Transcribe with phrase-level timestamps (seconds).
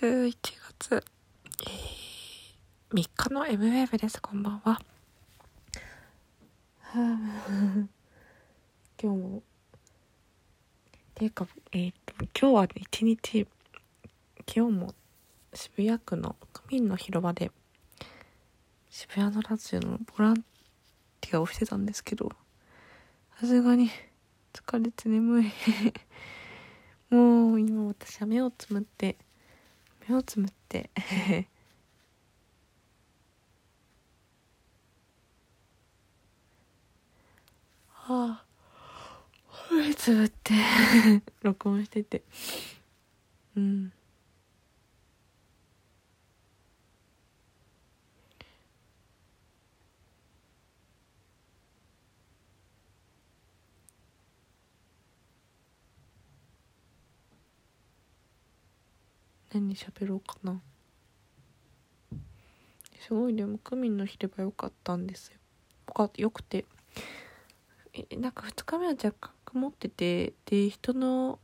[0.00, 0.34] 11
[0.78, 1.04] 月、
[1.68, 4.18] えー、3日の M ウェーブです。
[4.22, 4.80] こんばんは。
[6.94, 7.86] 今
[8.98, 9.42] 日も、
[11.14, 13.46] ていうか、えー、と、今日は一日、
[14.56, 14.94] 今日も
[15.52, 17.50] 渋谷区の区民の広場で、
[18.88, 20.36] 渋谷のラジオのボラン
[21.20, 22.32] ティアをしてたんですけど、
[23.38, 23.90] さすがに
[24.54, 25.52] 疲れて眠い。
[27.14, 29.18] もう今私は目をつむって
[30.10, 30.90] 目をつむって。
[37.86, 38.44] はあ。
[39.70, 40.52] 目つぶって。
[41.42, 42.24] 録音してて。
[43.56, 43.92] うん
[59.52, 60.60] 何喋ろうかな。
[63.00, 66.10] すごいでも区民の広場良かったんですよ。
[66.16, 66.64] よくて。
[67.92, 71.40] えなんか2日目は若干曇っててで人の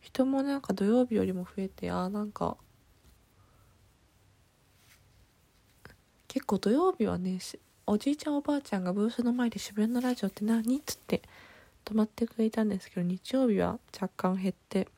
[0.00, 2.56] 人もなんか土曜日よりも増えてあなんか
[6.26, 7.38] 結構土曜日はね
[7.86, 10.76] おじいちゃんおばあちゃんがブースの前で渋谷のラジオって何？
[10.76, 11.22] っつって
[11.84, 14.88] 止まってくれたんですけど日曜日は若干減って。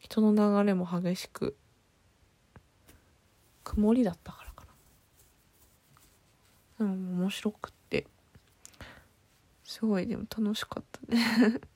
[0.00, 1.56] 人の流れも激しく
[3.62, 4.66] 曇りだったからか
[6.78, 6.86] な。
[6.86, 8.06] うん面白くって
[9.64, 11.60] すごいでも楽しかったね。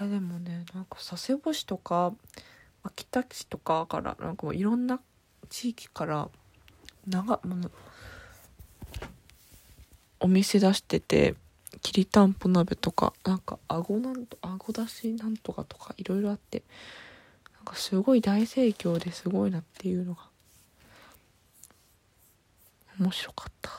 [0.00, 2.12] いやでもねなんか佐世保市とか
[2.82, 5.00] 秋田市とかからなんかもういろんな
[5.48, 6.28] 地域から
[7.06, 7.70] 長もの
[10.18, 11.34] お店出してて
[11.82, 16.62] きりたんぽ鍋とかなんかあごなんとあごだしなんとかとかいろいろあって
[17.56, 20.28] なんかすごい大盛況ですごいなっていうのが
[22.98, 23.70] 面白かった。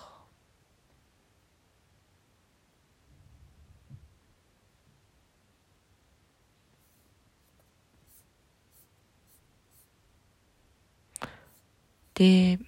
[12.15, 12.59] で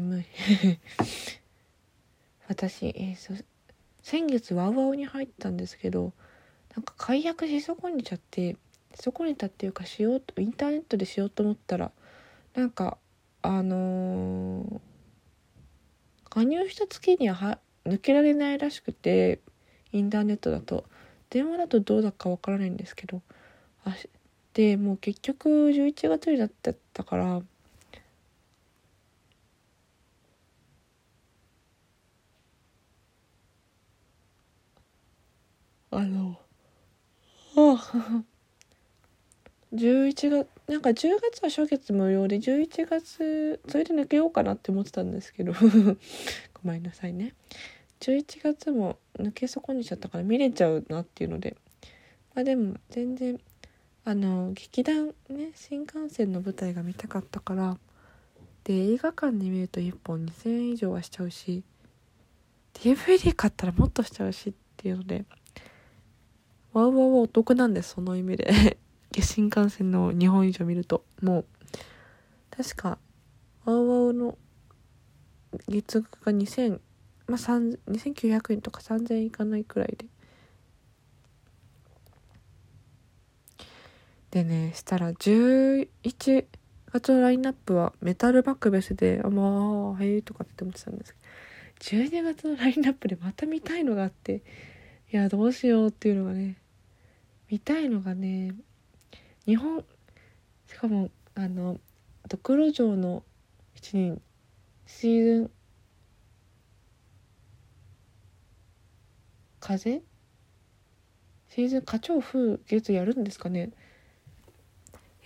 [0.00, 0.24] 眠い。
[2.48, 3.34] 私、えー、そ
[4.02, 6.12] 先月ワウワウに入ったんですけど
[6.74, 8.56] なんか解約し損ねちゃって
[8.94, 11.92] 損ねたっていうかしようとインターネットでしようと思ったら
[12.54, 12.98] なんか
[13.42, 14.80] あのー、
[16.28, 19.40] 加入した月にはは抜けられないらしくて
[19.92, 20.84] インターネットだと。
[21.32, 23.22] 電話だとどうだかわからないんですけど
[23.86, 23.96] あ
[24.52, 27.40] でもう結局11月になってたから
[35.92, 36.38] あの
[37.54, 38.24] あ。
[39.74, 45.52] 11月なんか10月は初月無料で11月それで抜けようかなって思ってたんですけど。
[46.64, 47.34] ごめんなさいね。
[48.00, 51.56] 11月も抜け損ねちゃったから見れちゃうなっていうので。
[52.34, 53.38] まあでも全然
[54.04, 57.78] あの劇団ね新幹線の舞台が見たかったから。
[58.64, 61.64] で映画館で見ると1本2000円以上はしちゃうし
[62.74, 65.26] DVD 買ったらもっとしちゃうしっていうので。
[66.72, 68.78] ワウワウはお得なんです、その意味で。
[69.20, 71.04] 新幹線の日本以上見ると。
[71.20, 71.44] もう、
[72.50, 72.98] 確か、
[73.64, 74.38] ワウワウの
[75.68, 76.80] 月額が2000、
[77.26, 80.06] まあ、2900円とか3000円いかないくらいで。
[84.30, 85.88] でね、したら11
[86.90, 91.14] 月のラインナップはメタルバックベスで、あ、まあ、へえとかって思ってたんです
[91.80, 94.42] けど、12月のラインナップでまた見たいのがあって、
[95.12, 96.56] いや、どうしようっていうのがね、
[97.52, 98.54] 見たいのがね
[99.44, 99.84] 日本
[100.66, 101.78] しかもあの
[102.26, 103.22] ドクロ城の
[103.76, 104.22] 7人
[104.86, 105.50] シーズン
[109.60, 110.02] 風？
[111.50, 113.70] シーズン花鳥風月やるんですかね？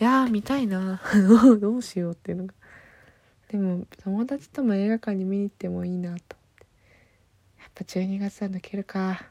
[0.01, 1.01] いやー見たいな。
[1.61, 2.55] どうしようっていうのが。
[3.49, 6.67] でも友達とも映画館に見に行ってもいいなと思って。
[7.61, 9.31] やっぱ12月は抜けるか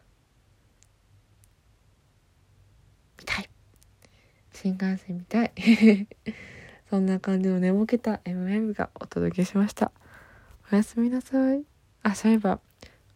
[4.65, 5.51] 新幹線みたい。
[6.89, 9.91] そんな感じの寝ぼけた MM がお届けしました。
[10.71, 11.63] おやすみなさい。
[12.01, 12.59] あそういえば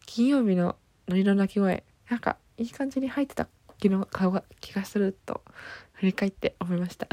[0.06, 0.76] 金曜日の
[1.08, 3.48] ノリの鳴き声なんかいい感じに入ってた
[3.78, 5.42] 気の顔が気がすると
[5.94, 7.08] 振り返って思いました。